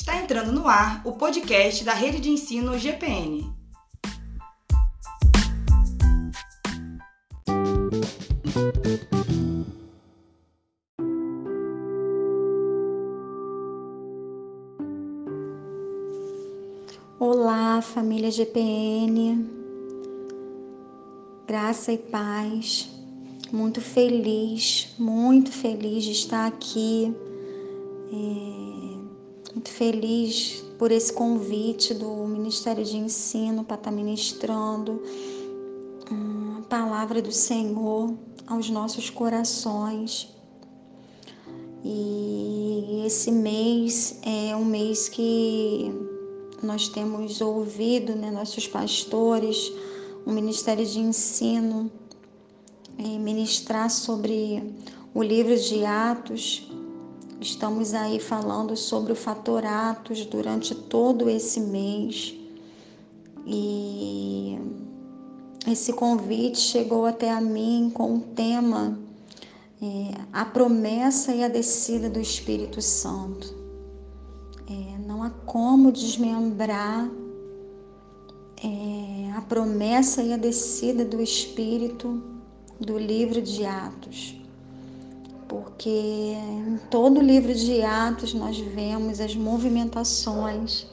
Está 0.00 0.16
entrando 0.16 0.50
no 0.50 0.66
ar 0.66 1.02
o 1.04 1.12
podcast 1.12 1.84
da 1.84 1.92
Rede 1.92 2.20
de 2.20 2.30
Ensino 2.30 2.78
GPN. 2.78 3.52
Olá, 17.18 17.82
família 17.82 18.30
GPN. 18.30 19.46
Graça 21.46 21.92
e 21.92 21.98
paz. 21.98 22.88
Muito 23.52 23.82
feliz, 23.82 24.94
muito 24.98 25.52
feliz 25.52 26.04
de 26.04 26.12
estar 26.12 26.46
aqui. 26.46 27.14
É, 28.10 28.69
muito 29.54 29.70
feliz 29.70 30.64
por 30.78 30.92
esse 30.92 31.12
convite 31.12 31.92
do 31.92 32.26
Ministério 32.26 32.84
de 32.84 32.96
Ensino 32.96 33.64
para 33.64 33.76
estar 33.76 33.90
ministrando 33.90 35.02
a 36.10 36.62
palavra 36.62 37.20
do 37.20 37.32
Senhor 37.32 38.14
aos 38.46 38.70
nossos 38.70 39.10
corações. 39.10 40.28
E 41.84 43.02
esse 43.06 43.30
mês 43.32 44.18
é 44.22 44.54
um 44.54 44.64
mês 44.64 45.08
que 45.08 45.92
nós 46.62 46.88
temos 46.88 47.40
ouvido, 47.40 48.14
né, 48.14 48.30
nossos 48.30 48.68
pastores, 48.68 49.72
o 50.26 50.30
Ministério 50.30 50.84
de 50.84 51.00
Ensino, 51.00 51.90
é, 52.98 53.18
ministrar 53.18 53.90
sobre 53.90 54.62
o 55.14 55.22
livro 55.22 55.56
de 55.56 55.84
Atos. 55.84 56.70
Estamos 57.40 57.94
aí 57.94 58.20
falando 58.20 58.76
sobre 58.76 59.12
o 59.12 59.16
fator 59.16 59.64
Atos 59.64 60.26
durante 60.26 60.74
todo 60.74 61.30
esse 61.30 61.58
mês. 61.58 62.34
E 63.46 64.58
esse 65.66 65.94
convite 65.94 66.58
chegou 66.58 67.06
até 67.06 67.30
a 67.30 67.40
mim 67.40 67.90
com 67.94 68.16
o 68.16 68.20
tema 68.20 68.98
é, 69.82 70.20
A 70.30 70.44
promessa 70.44 71.34
e 71.34 71.42
a 71.42 71.48
descida 71.48 72.10
do 72.10 72.20
Espírito 72.20 72.82
Santo. 72.82 73.54
É, 74.68 74.98
não 75.06 75.22
há 75.22 75.30
como 75.30 75.90
desmembrar 75.90 77.08
é, 78.62 79.32
a 79.34 79.40
promessa 79.40 80.22
e 80.22 80.34
a 80.34 80.36
descida 80.36 81.06
do 81.06 81.22
Espírito 81.22 82.22
do 82.78 82.98
livro 82.98 83.40
de 83.40 83.64
Atos. 83.64 84.39
Porque 85.50 85.90
em 85.90 86.78
todo 86.92 87.18
o 87.18 87.22
livro 87.22 87.52
de 87.52 87.82
Atos 87.82 88.32
nós 88.32 88.56
vemos 88.56 89.18
as 89.18 89.34
movimentações, 89.34 90.86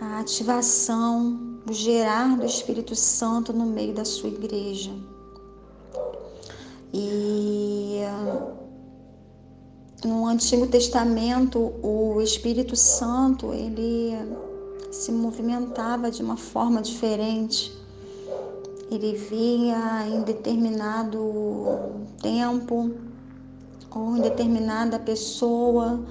a 0.00 0.20
ativação, 0.20 1.58
o 1.68 1.72
gerar 1.72 2.36
do 2.36 2.46
Espírito 2.46 2.94
Santo 2.94 3.52
no 3.52 3.66
meio 3.66 3.92
da 3.92 4.04
sua 4.04 4.28
igreja. 4.28 4.92
E 6.94 8.02
no 10.04 10.28
Antigo 10.28 10.68
Testamento, 10.68 11.72
o 11.82 12.20
Espírito 12.22 12.76
Santo, 12.76 13.52
ele 13.52 14.16
se 14.92 15.10
movimentava 15.10 16.08
de 16.08 16.22
uma 16.22 16.36
forma 16.36 16.80
diferente. 16.80 17.76
Ele 18.92 19.16
vinha 19.16 20.06
em 20.06 20.22
determinado 20.22 21.18
tempo 22.22 23.09
ou 23.94 24.16
em 24.16 24.20
determinada 24.20 24.98
pessoa 24.98 26.04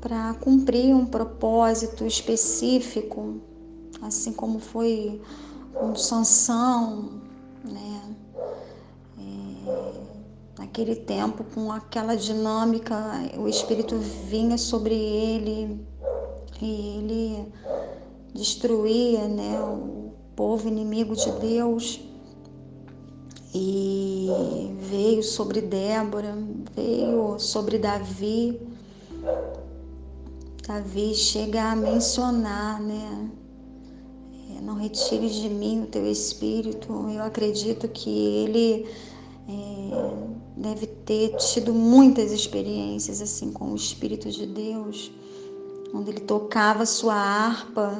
para 0.00 0.34
cumprir 0.34 0.94
um 0.94 1.04
propósito 1.04 2.06
específico, 2.06 3.40
assim 4.00 4.32
como 4.32 4.58
foi 4.58 5.20
com 5.74 5.94
Sansão, 5.94 7.20
né? 7.64 8.16
É 9.18 10.08
naquele 10.58 10.96
tempo, 10.96 11.44
com 11.54 11.72
aquela 11.72 12.16
dinâmica, 12.16 12.94
o 13.38 13.48
Espírito 13.48 13.96
vinha 13.96 14.58
sobre 14.58 14.94
ele 14.94 15.80
e 16.60 16.98
ele 16.98 17.52
destruía 18.34 19.26
né, 19.28 19.60
o 19.60 20.12
povo 20.36 20.68
inimigo 20.68 21.14
de 21.14 21.30
Deus. 21.32 22.00
E 23.54 23.97
veio 24.80 25.22
sobre 25.22 25.60
Débora, 25.60 26.36
veio 26.74 27.38
sobre 27.38 27.78
Davi. 27.78 28.60
Davi 30.66 31.14
chega 31.14 31.72
a 31.72 31.76
mencionar, 31.76 32.80
né? 32.80 33.30
É, 34.56 34.60
não 34.60 34.74
retires 34.74 35.34
de 35.34 35.48
mim 35.48 35.82
o 35.82 35.86
teu 35.86 36.10
espírito. 36.10 36.92
Eu 37.10 37.22
acredito 37.22 37.88
que 37.88 38.10
ele 38.10 38.86
é, 39.48 40.38
deve 40.56 40.86
ter 40.86 41.36
tido 41.36 41.72
muitas 41.72 42.32
experiências 42.32 43.22
assim 43.22 43.50
com 43.50 43.72
o 43.72 43.76
Espírito 43.76 44.30
de 44.30 44.46
Deus, 44.46 45.10
onde 45.94 46.10
ele 46.10 46.20
tocava 46.20 46.84
sua 46.84 47.14
harpa 47.14 47.96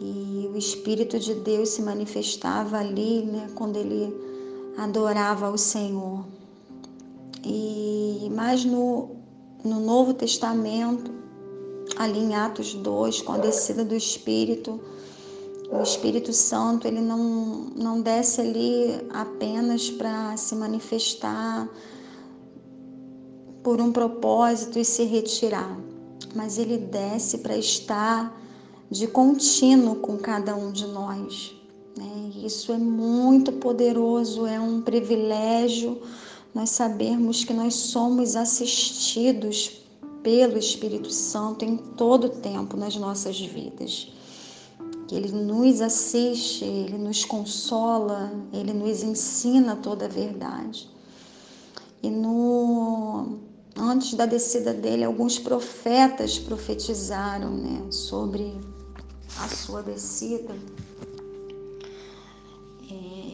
e 0.00 0.48
o 0.50 0.56
Espírito 0.56 1.18
de 1.18 1.34
Deus 1.34 1.68
se 1.68 1.82
manifestava 1.82 2.78
ali, 2.78 3.22
né, 3.22 3.50
quando 3.54 3.76
ele 3.76 4.29
adorava 4.76 5.50
o 5.50 5.58
Senhor. 5.58 6.24
E 7.44 8.30
mais 8.34 8.64
no, 8.64 9.10
no 9.64 9.80
Novo 9.80 10.14
Testamento, 10.14 11.10
ali 11.96 12.18
em 12.18 12.34
Atos 12.34 12.74
2, 12.74 13.22
com 13.22 13.32
a 13.32 13.38
descida 13.38 13.84
do 13.84 13.94
Espírito, 13.94 14.80
o 15.70 15.82
Espírito 15.82 16.32
Santo 16.32 16.86
ele 16.88 17.00
não, 17.00 17.70
não 17.76 18.00
desce 18.00 18.40
ali 18.40 19.06
apenas 19.10 19.88
para 19.88 20.36
se 20.36 20.54
manifestar 20.56 21.68
por 23.62 23.80
um 23.80 23.92
propósito 23.92 24.78
e 24.78 24.84
se 24.84 25.04
retirar, 25.04 25.78
mas 26.34 26.58
ele 26.58 26.76
desce 26.76 27.38
para 27.38 27.56
estar 27.56 28.36
de 28.90 29.06
contínuo 29.06 29.96
com 29.96 30.18
cada 30.18 30.56
um 30.56 30.72
de 30.72 30.86
nós. 30.86 31.59
Né? 31.96 32.32
Isso 32.44 32.72
é 32.72 32.78
muito 32.78 33.52
poderoso, 33.52 34.46
é 34.46 34.60
um 34.60 34.80
privilégio 34.80 36.00
nós 36.54 36.70
sabermos 36.70 37.44
que 37.44 37.52
nós 37.52 37.74
somos 37.74 38.34
assistidos 38.34 39.82
pelo 40.22 40.58
Espírito 40.58 41.10
Santo 41.10 41.64
em 41.64 41.76
todo 41.76 42.24
o 42.24 42.28
tempo 42.30 42.76
nas 42.76 42.96
nossas 42.96 43.40
vidas 43.40 44.12
que 45.10 45.16
Ele 45.16 45.32
nos 45.32 45.80
assiste, 45.80 46.64
Ele 46.64 46.96
nos 46.96 47.24
consola, 47.24 48.32
Ele 48.52 48.72
nos 48.72 49.02
ensina 49.02 49.74
toda 49.74 50.04
a 50.04 50.08
verdade. 50.08 50.88
E 52.00 52.08
no 52.08 53.40
antes 53.76 54.14
da 54.14 54.24
descida 54.24 54.72
dele, 54.72 55.02
alguns 55.02 55.36
profetas 55.36 56.38
profetizaram 56.38 57.50
né, 57.50 57.90
sobre 57.90 58.56
a 59.40 59.48
sua 59.48 59.82
descida. 59.82 60.54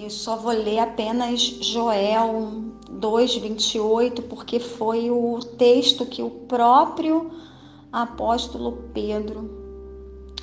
Eu 0.07 0.11
só 0.11 0.37
vou 0.37 0.53
ler 0.53 0.79
apenas 0.79 1.41
Joel 1.41 2.63
2,28, 2.93 4.23
porque 4.29 4.61
foi 4.61 5.11
o 5.11 5.41
texto 5.59 6.07
que 6.07 6.23
o 6.23 6.31
próprio 6.31 7.33
apóstolo 7.91 8.85
Pedro 8.95 9.51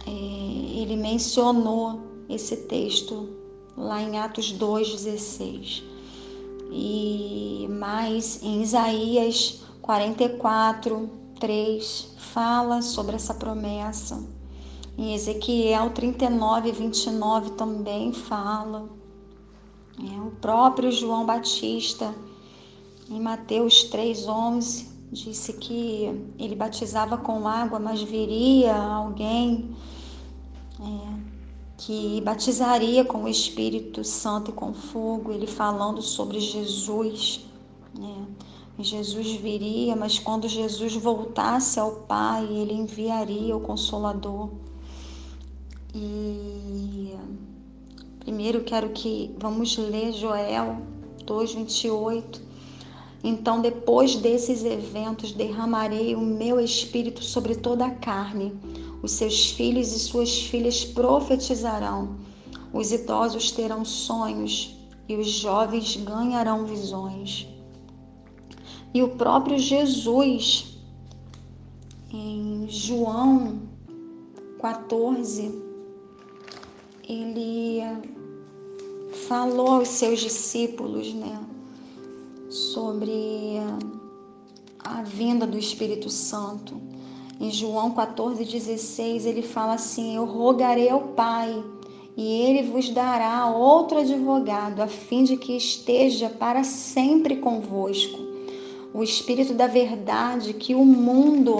é, 0.05 0.11
ele 0.11 0.97
mencionou 0.97 2.01
esse 2.27 2.57
texto 2.57 3.29
lá 3.77 4.01
em 4.01 4.19
Atos 4.19 4.53
2,16. 4.53 5.81
E 6.69 7.65
mais 7.69 8.43
em 8.43 8.63
Isaías 8.63 9.63
44, 9.81 11.09
3 11.39 12.15
fala 12.17 12.81
sobre 12.81 13.15
essa 13.15 13.33
promessa. 13.33 14.21
Em 14.97 15.13
Ezequiel 15.15 15.91
39, 15.91 16.69
29 16.73 17.51
também 17.51 18.11
fala. 18.11 19.02
É, 19.99 20.21
o 20.21 20.31
próprio 20.31 20.91
João 20.91 21.25
Batista, 21.25 22.13
em 23.09 23.21
Mateus 23.21 23.83
3, 23.83 24.27
11, 24.27 24.89
disse 25.11 25.53
que 25.53 26.09
ele 26.39 26.55
batizava 26.55 27.17
com 27.17 27.47
água, 27.47 27.79
mas 27.79 28.01
viria 28.01 28.75
alguém 28.75 29.75
é, 30.79 31.19
que 31.77 32.21
batizaria 32.21 33.05
com 33.05 33.23
o 33.23 33.29
Espírito 33.29 34.03
Santo 34.03 34.49
e 34.49 34.53
com 34.53 34.73
fogo, 34.73 35.31
ele 35.31 35.45
falando 35.45 36.01
sobre 36.01 36.39
Jesus. 36.39 37.45
É, 37.99 38.81
Jesus 38.81 39.33
viria, 39.33 39.95
mas 39.95 40.17
quando 40.17 40.47
Jesus 40.47 40.95
voltasse 40.95 41.79
ao 41.79 41.91
Pai, 41.91 42.45
ele 42.45 42.73
enviaria 42.73 43.55
o 43.55 43.59
Consolador. 43.59 44.49
E 45.93 47.15
primeiro 48.23 48.63
quero 48.63 48.89
que 48.89 49.35
vamos 49.37 49.77
ler 49.77 50.13
Joel 50.13 50.77
2:28 51.25 52.41
Então, 53.23 53.61
depois 53.61 54.15
desses 54.15 54.63
eventos, 54.63 55.31
derramarei 55.31 56.15
o 56.15 56.21
meu 56.21 56.59
espírito 56.59 57.23
sobre 57.23 57.55
toda 57.55 57.85
a 57.85 57.91
carne. 57.91 58.53
Os 59.01 59.11
seus 59.11 59.51
filhos 59.51 59.93
e 59.93 59.99
suas 59.99 60.43
filhas 60.43 60.83
profetizarão. 60.83 62.17
Os 62.73 62.91
idosos 62.91 63.51
terão 63.51 63.85
sonhos 63.85 64.75
e 65.07 65.15
os 65.15 65.27
jovens 65.27 65.95
ganharão 65.97 66.65
visões. 66.65 67.47
E 68.93 69.01
o 69.01 69.09
próprio 69.09 69.57
Jesus, 69.57 70.77
em 72.11 72.65
João 72.67 73.61
14, 74.59 75.61
ele 77.07 77.81
falou 79.27 79.67
aos 79.67 79.87
seus 79.89 80.19
discípulos, 80.19 81.13
né? 81.13 81.39
sobre 82.53 83.57
a 84.79 85.01
vinda 85.01 85.47
do 85.47 85.57
Espírito 85.57 86.09
Santo. 86.09 86.79
Em 87.39 87.49
João 87.51 87.93
14,16 87.93 89.25
ele 89.25 89.41
fala 89.41 89.73
assim: 89.73 90.15
Eu 90.15 90.25
rogarei 90.25 90.89
ao 90.89 91.01
Pai, 91.01 91.63
e 92.15 92.23
ele 92.23 92.69
vos 92.69 92.89
dará 92.89 93.47
outro 93.47 93.97
advogado, 93.97 94.81
a 94.81 94.87
fim 94.87 95.23
de 95.23 95.35
que 95.35 95.57
esteja 95.57 96.29
para 96.29 96.63
sempre 96.63 97.37
convosco. 97.37 98.21
O 98.93 99.01
Espírito 99.01 99.55
da 99.55 99.65
Verdade 99.65 100.53
que 100.53 100.75
o 100.75 100.85
mundo 100.85 101.55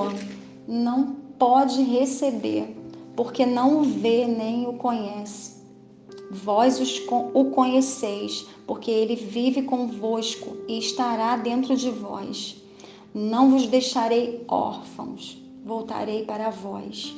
não 0.68 1.16
pode 1.40 1.82
receber, 1.82 2.78
porque 3.16 3.44
não 3.44 3.80
o 3.80 3.84
vê 3.84 4.28
nem 4.28 4.68
o 4.68 4.74
conhece. 4.74 5.63
Vós 6.32 6.80
o 7.10 7.46
conheceis, 7.52 8.48
porque 8.66 8.90
ele 8.90 9.16
vive 9.16 9.64
convosco 9.64 10.58
e 10.68 10.78
estará 10.78 11.36
dentro 11.36 11.76
de 11.76 11.90
vós. 11.90 12.62
Não 13.14 13.52
vos 13.52 13.68
deixarei 13.68 14.44
órfãos, 14.48 15.38
voltarei 15.64 16.26
para 16.26 16.50
vós. 16.50 17.16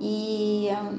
E 0.00 0.68
ah, 0.70 0.98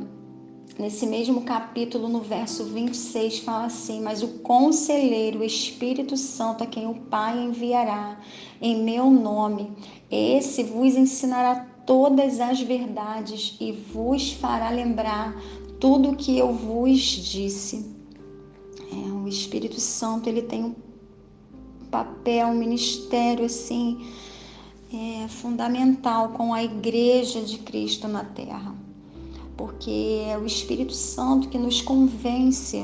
nesse 0.77 1.07
mesmo 1.07 1.41
capítulo, 1.41 2.07
no 2.07 2.19
verso 2.19 2.65
26, 2.65 3.39
fala 3.39 3.65
assim: 3.65 4.01
Mas 4.01 4.21
o 4.21 4.39
conselheiro, 4.39 5.39
o 5.39 5.43
Espírito 5.43 6.15
Santo, 6.15 6.63
a 6.63 6.67
quem 6.67 6.87
o 6.87 6.93
Pai 6.93 7.39
enviará 7.39 8.19
em 8.61 8.83
meu 8.83 9.09
nome, 9.09 9.71
esse 10.11 10.61
vos 10.63 10.95
ensinará 10.95 11.67
todas 11.85 12.39
as 12.39 12.61
verdades 12.61 13.57
e 13.59 13.71
vos 13.71 14.33
fará 14.33 14.69
lembrar 14.69 15.35
tudo 15.81 16.11
o 16.11 16.15
que 16.15 16.37
eu 16.37 16.53
vos 16.53 17.01
disse. 17.01 17.83
É, 18.91 19.11
o 19.11 19.27
Espírito 19.27 19.79
Santo 19.79 20.29
ele 20.29 20.43
tem 20.43 20.63
um 20.63 20.75
papel, 21.89 22.47
um 22.47 22.53
ministério 22.53 23.45
assim 23.45 24.05
é, 24.93 25.27
fundamental 25.27 26.29
com 26.29 26.53
a 26.53 26.63
Igreja 26.63 27.41
de 27.41 27.57
Cristo 27.57 28.07
na 28.07 28.23
Terra, 28.23 28.75
porque 29.57 30.21
é 30.27 30.37
o 30.37 30.45
Espírito 30.45 30.93
Santo 30.93 31.49
que 31.49 31.57
nos 31.57 31.81
convence. 31.81 32.77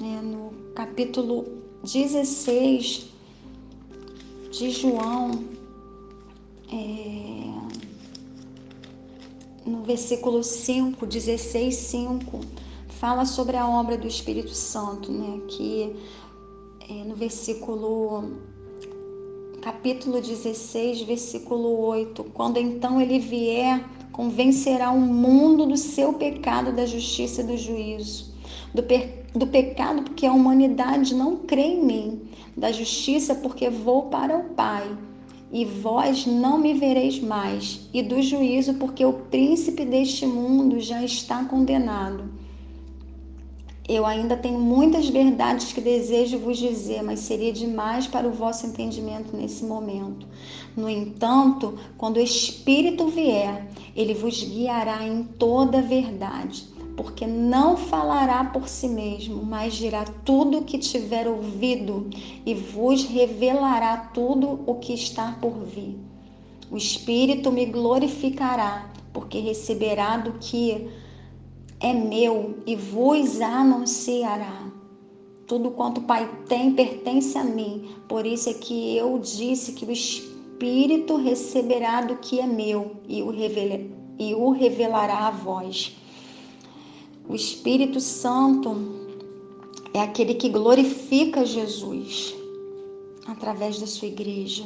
Né, 0.00 0.20
no 0.22 0.52
capítulo 0.74 1.44
16 1.82 3.08
de 4.52 4.70
João, 4.70 5.32
é, 6.72 7.57
no 9.68 9.82
versículo 9.82 10.42
5, 10.42 11.04
16, 11.06 11.74
5 11.74 12.40
fala 12.88 13.24
sobre 13.24 13.56
a 13.56 13.68
obra 13.68 13.96
do 13.96 14.06
Espírito 14.06 14.50
Santo, 14.50 15.12
né? 15.12 15.40
Que 15.48 15.94
é, 16.88 17.04
no 17.04 17.14
versículo 17.14 18.24
capítulo 19.60 20.20
16, 20.20 21.02
versículo 21.02 21.80
8, 21.80 22.24
quando 22.32 22.56
então 22.58 23.00
ele 23.00 23.18
vier, 23.18 23.84
convencerá 24.12 24.90
o 24.90 25.00
mundo 25.00 25.66
do 25.66 25.76
seu 25.76 26.14
pecado, 26.14 26.72
da 26.72 26.86
justiça 26.86 27.42
e 27.42 27.44
do 27.44 27.56
juízo. 27.56 28.34
Do, 28.74 28.82
pe 28.82 29.18
do 29.34 29.46
pecado, 29.46 30.02
porque 30.02 30.26
a 30.26 30.32
humanidade 30.32 31.14
não 31.14 31.36
crê 31.36 31.62
em 31.62 31.84
mim, 31.84 32.22
da 32.56 32.72
justiça, 32.72 33.34
porque 33.34 33.68
vou 33.68 34.04
para 34.04 34.36
o 34.36 34.44
Pai 34.54 34.88
e 35.50 35.64
vós 35.64 36.26
não 36.26 36.58
me 36.58 36.74
vereis 36.74 37.20
mais, 37.20 37.88
e 37.92 38.02
do 38.02 38.20
juízo, 38.20 38.74
porque 38.74 39.04
o 39.04 39.12
príncipe 39.12 39.84
deste 39.84 40.26
mundo 40.26 40.78
já 40.78 41.02
está 41.02 41.44
condenado. 41.44 42.24
Eu 43.88 44.04
ainda 44.04 44.36
tenho 44.36 44.58
muitas 44.58 45.08
verdades 45.08 45.72
que 45.72 45.80
desejo 45.80 46.38
vos 46.38 46.58
dizer, 46.58 47.02
mas 47.02 47.20
seria 47.20 47.50
demais 47.50 48.06
para 48.06 48.28
o 48.28 48.32
vosso 48.32 48.66
entendimento 48.66 49.34
nesse 49.34 49.64
momento. 49.64 50.26
No 50.76 50.90
entanto, 50.90 51.78
quando 51.96 52.18
o 52.18 52.22
Espírito 52.22 53.08
vier, 53.08 53.66
ele 53.96 54.12
vos 54.12 54.44
guiará 54.44 55.08
em 55.08 55.22
toda 55.22 55.78
a 55.78 55.80
verdade, 55.80 56.68
porque 56.98 57.28
não 57.28 57.76
falará 57.76 58.42
por 58.42 58.68
si 58.68 58.88
mesmo, 58.88 59.44
mas 59.44 59.74
dirá 59.74 60.04
tudo 60.24 60.58
o 60.58 60.64
que 60.64 60.76
tiver 60.78 61.28
ouvido 61.28 62.10
e 62.44 62.54
vos 62.54 63.04
revelará 63.04 64.10
tudo 64.12 64.64
o 64.66 64.74
que 64.74 64.94
está 64.94 65.38
por 65.40 65.64
vir. 65.64 65.96
O 66.68 66.76
Espírito 66.76 67.52
me 67.52 67.66
glorificará, 67.66 68.90
porque 69.12 69.38
receberá 69.38 70.16
do 70.16 70.32
que 70.40 70.88
é 71.78 71.92
meu 71.92 72.58
e 72.66 72.74
vos 72.74 73.40
anunciará. 73.40 74.66
Tudo 75.46 75.70
quanto 75.70 75.98
o 75.98 76.04
Pai 76.04 76.28
tem 76.48 76.72
pertence 76.72 77.38
a 77.38 77.44
mim. 77.44 77.94
Por 78.08 78.26
isso 78.26 78.50
é 78.50 78.54
que 78.54 78.96
eu 78.96 79.20
disse 79.20 79.72
que 79.72 79.84
o 79.84 79.92
Espírito 79.92 81.14
receberá 81.14 82.00
do 82.00 82.16
que 82.16 82.40
é 82.40 82.46
meu 82.46 82.96
e 83.06 83.22
o, 83.22 84.50
revelará 84.50 85.28
a 85.28 85.30
vós. 85.30 85.96
O 87.28 87.34
Espírito 87.34 88.00
Santo 88.00 88.74
é 89.92 90.00
aquele 90.00 90.34
que 90.34 90.48
glorifica 90.48 91.44
Jesus 91.44 92.34
através 93.26 93.78
da 93.78 93.86
sua 93.86 94.08
igreja. 94.08 94.64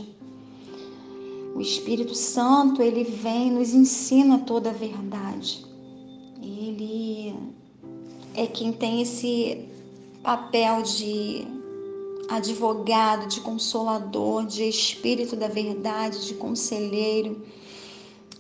O 1.57 1.61
Espírito 1.61 2.15
Santo, 2.15 2.81
ele 2.81 3.03
vem 3.03 3.51
nos 3.51 3.75
ensina 3.75 4.39
toda 4.39 4.71
a 4.71 4.73
verdade. 4.73 5.65
Ele 6.41 7.35
é 8.35 8.47
quem 8.47 8.73
tem 8.73 9.03
esse 9.03 9.69
papel 10.23 10.83
de 10.83 11.45
advogado, 12.29 13.27
de 13.27 13.41
consolador, 13.41 14.47
de 14.47 14.63
espírito 14.69 15.35
da 15.35 15.49
verdade, 15.49 16.27
de 16.27 16.35
conselheiro. 16.35 17.43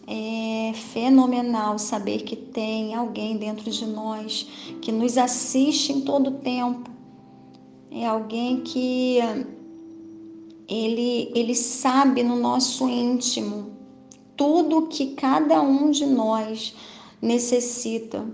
É 0.06 0.73
fenomenal 0.75 1.78
saber 1.78 2.23
que 2.23 2.35
tem 2.35 2.94
alguém 2.94 3.37
dentro 3.37 3.71
de 3.71 3.87
nós 3.87 4.47
que 4.80 4.90
nos 4.90 5.16
assiste 5.16 5.92
em 5.92 6.00
todo 6.00 6.28
o 6.28 6.38
tempo. 6.38 6.90
É 7.90 8.06
alguém 8.06 8.61
que 8.61 9.18
ele, 10.68 11.30
ele 11.35 11.54
sabe 11.54 12.23
no 12.23 12.37
nosso 12.37 12.88
íntimo 12.88 13.71
tudo 14.37 14.88
que 14.88 15.09
cada 15.14 15.61
um 15.61 15.90
de 15.90 16.06
nós 16.06 16.75
necessita. 17.21 18.26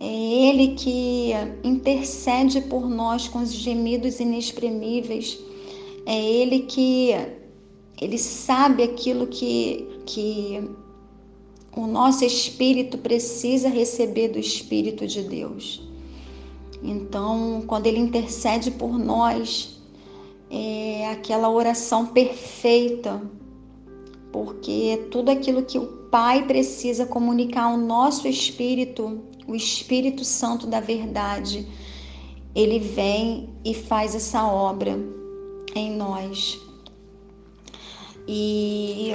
É 0.00 0.06
Ele 0.06 0.74
que 0.74 1.30
intercede 1.64 2.60
por 2.60 2.88
nós 2.88 3.28
com 3.28 3.38
os 3.38 3.52
gemidos 3.52 4.20
inexprimíveis. 4.20 5.38
É 6.04 6.18
Ele 6.18 6.60
que 6.60 7.12
ele 8.00 8.18
sabe 8.18 8.82
aquilo 8.82 9.26
que, 9.26 9.88
que 10.04 10.62
o 11.76 11.86
nosso 11.86 12.24
espírito 12.24 12.98
precisa 12.98 13.68
receber 13.68 14.28
do 14.28 14.38
Espírito 14.38 15.06
de 15.06 15.22
Deus. 15.22 15.82
Então, 16.82 17.62
quando 17.66 17.86
Ele 17.86 17.98
intercede 17.98 18.70
por 18.70 18.98
nós, 18.98 19.78
é 20.50 21.08
aquela 21.10 21.50
oração 21.50 22.06
perfeita, 22.06 23.20
porque 24.32 25.06
tudo 25.10 25.30
aquilo 25.30 25.64
que 25.64 25.78
o 25.78 25.86
Pai 26.10 26.46
precisa 26.46 27.04
comunicar 27.04 27.64
ao 27.64 27.76
nosso 27.76 28.28
espírito, 28.28 29.20
o 29.46 29.54
Espírito 29.54 30.24
Santo 30.24 30.66
da 30.66 30.80
verdade. 30.80 31.66
Ele 32.54 32.78
vem 32.78 33.50
e 33.64 33.74
faz 33.74 34.14
essa 34.14 34.46
obra 34.46 34.98
em 35.74 35.94
nós. 35.94 36.65
E 38.28 39.12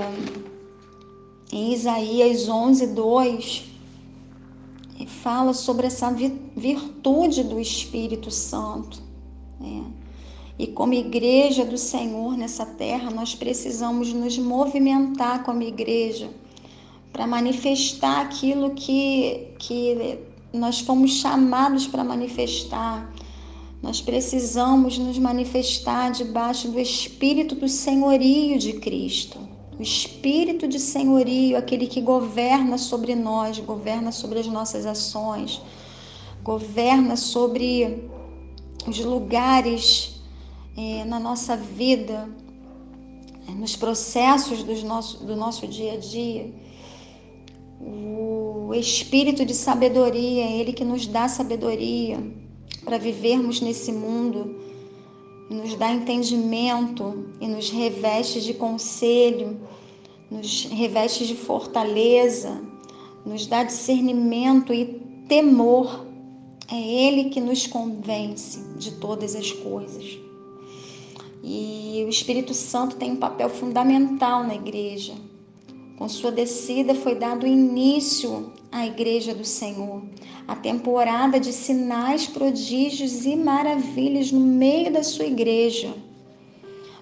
em 1.51 1.73
Isaías 1.73 2.47
11, 2.47 2.87
2, 2.87 3.71
fala 5.05 5.53
sobre 5.53 5.87
essa 5.87 6.11
virtude 6.55 7.43
do 7.43 7.59
Espírito 7.59 8.31
Santo. 8.31 9.01
Né? 9.59 9.83
E 10.57 10.67
como 10.67 10.93
igreja 10.93 11.65
do 11.65 11.77
Senhor 11.77 12.37
nessa 12.37 12.65
terra, 12.65 13.09
nós 13.11 13.35
precisamos 13.35 14.13
nos 14.13 14.37
movimentar 14.37 15.43
como 15.43 15.61
igreja 15.61 16.29
para 17.11 17.27
manifestar 17.27 18.21
aquilo 18.21 18.71
que, 18.71 19.49
que 19.59 20.19
nós 20.53 20.79
fomos 20.79 21.11
chamados 21.11 21.87
para 21.87 22.03
manifestar, 22.03 23.11
Nós 23.81 23.99
precisamos 23.99 24.99
nos 24.99 25.17
manifestar 25.17 26.11
debaixo 26.11 26.67
do 26.67 26.79
espírito 26.79 27.55
do 27.55 27.67
senhorio 27.67 28.59
de 28.59 28.73
Cristo. 28.73 29.39
O 29.77 29.81
espírito 29.81 30.67
de 30.67 30.79
senhorio, 30.79 31.57
aquele 31.57 31.87
que 31.87 31.99
governa 31.99 32.77
sobre 32.77 33.15
nós, 33.15 33.57
governa 33.57 34.11
sobre 34.11 34.37
as 34.37 34.45
nossas 34.45 34.85
ações, 34.85 35.59
governa 36.43 37.15
sobre 37.15 38.07
os 38.87 38.99
lugares 38.99 40.21
é, 40.77 41.03
na 41.05 41.19
nossa 41.19 41.57
vida, 41.57 42.29
é, 43.47 43.51
nos 43.51 43.75
processos 43.75 44.61
do 44.61 44.75
nosso, 44.85 45.25
do 45.25 45.35
nosso 45.35 45.65
dia 45.65 45.93
a 45.93 45.97
dia. 45.97 46.53
O 47.79 48.75
espírito 48.75 49.43
de 49.43 49.55
sabedoria, 49.55 50.43
é 50.43 50.57
ele 50.59 50.71
que 50.71 50.85
nos 50.85 51.07
dá 51.07 51.27
sabedoria 51.27 52.40
para 52.83 52.97
vivermos 52.97 53.61
nesse 53.61 53.91
mundo, 53.91 54.55
nos 55.49 55.75
dá 55.75 55.91
entendimento 55.91 57.25
e 57.39 57.47
nos 57.47 57.69
reveste 57.69 58.41
de 58.41 58.53
conselho, 58.53 59.59
nos 60.29 60.65
reveste 60.65 61.27
de 61.27 61.35
fortaleza, 61.35 62.61
nos 63.25 63.45
dá 63.45 63.63
discernimento 63.63 64.73
e 64.73 64.85
temor. 65.27 66.05
É 66.71 66.79
Ele 66.79 67.29
que 67.29 67.41
nos 67.41 67.67
convence 67.67 68.61
de 68.77 68.91
todas 68.91 69.35
as 69.35 69.51
coisas. 69.51 70.17
E 71.43 72.03
o 72.05 72.09
Espírito 72.09 72.53
Santo 72.53 72.95
tem 72.95 73.11
um 73.11 73.17
papel 73.17 73.49
fundamental 73.49 74.43
na 74.43 74.55
igreja. 74.55 75.13
Com 76.01 76.09
sua 76.09 76.31
descida 76.31 76.95
foi 76.95 77.13
dado 77.13 77.45
início 77.45 78.51
à 78.71 78.87
igreja 78.87 79.35
do 79.35 79.45
Senhor, 79.45 80.01
a 80.47 80.55
temporada 80.55 81.39
de 81.39 81.53
sinais, 81.53 82.25
prodígios 82.25 83.23
e 83.23 83.35
maravilhas 83.35 84.31
no 84.31 84.39
meio 84.39 84.91
da 84.91 85.03
sua 85.03 85.25
igreja. 85.25 85.93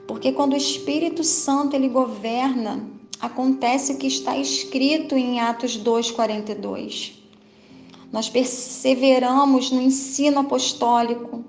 Porque 0.06 0.34
quando 0.34 0.52
o 0.52 0.58
Espírito 0.58 1.24
Santo 1.24 1.78
ele 1.78 1.88
governa, 1.88 2.86
acontece 3.22 3.94
o 3.94 3.98
que 3.98 4.08
está 4.08 4.38
escrito 4.38 5.16
em 5.16 5.40
Atos 5.40 5.78
2:42. 5.78 7.14
Nós 8.12 8.28
perseveramos 8.28 9.72
no 9.72 9.80
ensino 9.82 10.40
apostólico, 10.40 11.42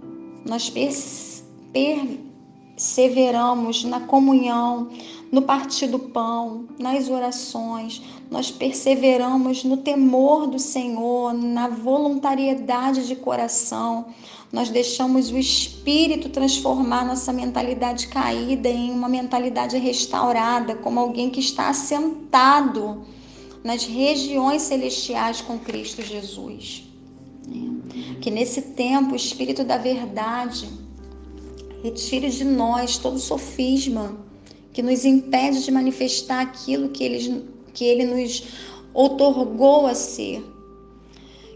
nós 0.47 0.71
perseveramos 0.71 2.30
na 3.85 4.01
comunhão, 4.01 4.89
no 5.31 5.43
partir 5.43 5.87
do 5.87 5.99
pão, 5.99 6.65
nas 6.79 7.09
orações, 7.09 8.03
nós 8.31 8.51
perseveramos 8.51 9.63
no 9.65 9.77
temor 9.77 10.47
do 10.47 10.59
Senhor, 10.59 11.33
na 11.33 11.69
voluntariedade 11.69 13.07
de 13.07 13.15
coração, 13.15 14.07
nós 14.53 14.69
deixamos 14.69 15.31
o 15.31 15.39
Espírito 15.39 16.29
transformar 16.29 17.05
nossa 17.05 17.33
mentalidade 17.33 18.09
caída 18.09 18.69
em 18.69 18.91
uma 18.91 19.09
mentalidade 19.09 19.77
restaurada, 19.79 20.75
como 20.75 20.99
alguém 20.99 21.31
que 21.31 21.39
está 21.39 21.69
assentado 21.69 23.03
nas 23.63 23.85
regiões 23.85 24.63
celestiais 24.63 25.41
com 25.41 25.59
Cristo 25.59 26.03
Jesus. 26.03 26.85
Que 28.21 28.31
nesse 28.31 28.63
tempo 28.63 29.13
o 29.13 29.17
Espírito 29.17 29.63
da 29.63 29.77
Verdade 29.77 30.69
retire 31.83 32.31
de 32.31 32.45
nós 32.45 32.99
todo 32.99 33.19
sofisma 33.19 34.17
que 34.73 34.83
nos 34.83 35.05
impede 35.05 35.65
de 35.65 35.71
manifestar 35.71 36.41
aquilo 36.41 36.91
que 36.91 37.03
ele, 37.03 37.45
que 37.73 37.85
ele 37.85 38.05
nos 38.05 38.45
otorgou 38.95 39.87
a 39.87 39.95
ser. 39.95 40.45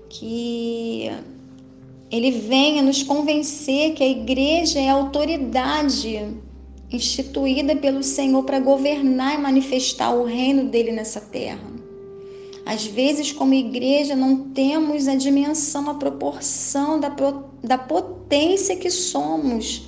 Que 0.09 1.11
ele 2.11 2.31
venha 2.31 2.83
nos 2.83 3.03
convencer 3.03 3.95
que 3.95 4.03
a 4.03 4.09
igreja 4.09 4.81
é 4.81 4.89
a 4.89 4.95
autoridade 4.95 6.37
instituída 6.91 7.75
pelo 7.75 8.03
Senhor 8.03 8.43
para 8.45 8.61
governar 8.61 9.35
e 9.35 9.39
manifestar 9.39 10.15
o 10.15 10.25
reino 10.25 10.69
dele 10.69 10.93
nessa 10.93 11.21
terra. 11.21 11.75
Às 12.65 12.87
vezes, 12.87 13.31
como 13.31 13.53
igreja, 13.53 14.17
não 14.17 14.49
temos 14.51 15.07
a 15.07 15.15
dimensão, 15.15 15.91
a 15.91 15.95
proporção 15.95 16.99
da, 16.99 17.15
da 17.63 17.77
potência 17.77 18.77
que 18.77 18.91
somos 18.91 19.87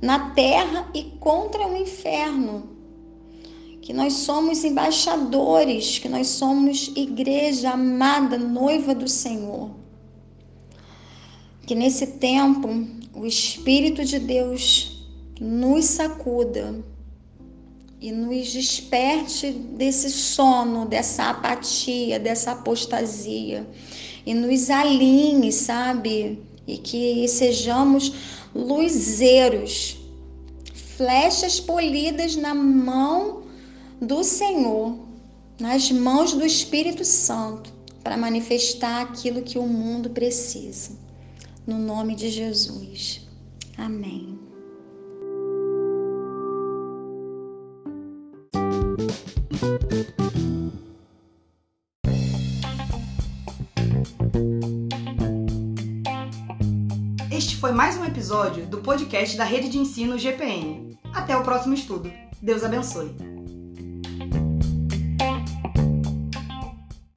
na 0.00 0.30
terra 0.30 0.88
e 0.94 1.02
contra 1.18 1.66
o 1.66 1.76
inferno. 1.76 2.70
Que 3.80 3.92
nós 3.92 4.14
somos 4.14 4.64
embaixadores, 4.64 5.98
que 5.98 6.08
nós 6.08 6.26
somos 6.28 6.92
igreja 6.96 7.70
amada, 7.70 8.36
noiva 8.36 8.94
do 8.94 9.08
Senhor. 9.08 9.70
Que 11.66 11.74
nesse 11.74 12.06
tempo 12.18 12.68
o 13.14 13.24
Espírito 13.24 14.04
de 14.04 14.18
Deus 14.18 15.06
nos 15.40 15.84
sacuda 15.84 16.84
e 18.00 18.12
nos 18.12 18.52
desperte 18.52 19.52
desse 19.52 20.10
sono, 20.10 20.86
dessa 20.86 21.30
apatia, 21.30 22.18
dessa 22.18 22.52
apostasia 22.52 23.66
e 24.26 24.34
nos 24.34 24.68
alinhe, 24.68 25.52
sabe? 25.52 26.42
E 26.66 26.78
que 26.78 27.26
sejamos 27.28 28.12
luzeiros, 28.54 29.98
flechas 30.74 31.60
polidas 31.60 32.36
na 32.36 32.54
mão 32.54 33.42
do 34.00 34.24
Senhor, 34.24 34.98
nas 35.60 35.90
mãos 35.90 36.32
do 36.32 36.44
Espírito 36.44 37.04
Santo, 37.04 37.72
para 38.02 38.16
manifestar 38.16 39.02
aquilo 39.02 39.42
que 39.42 39.58
o 39.58 39.66
mundo 39.66 40.10
precisa. 40.10 40.92
No 41.66 41.78
nome 41.78 42.14
de 42.14 42.30
Jesus. 42.30 43.26
Amém. 43.76 44.35
Episódio 58.26 58.66
do 58.66 58.78
podcast 58.78 59.36
da 59.36 59.44
Rede 59.44 59.68
de 59.68 59.78
Ensino 59.78 60.18
GPN. 60.18 60.98
Até 61.14 61.36
o 61.36 61.44
próximo 61.44 61.74
estudo. 61.74 62.12
Deus 62.42 62.64
abençoe. 62.64 63.25